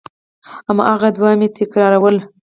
[0.67, 2.21] هماغه دعا مې تکراروله.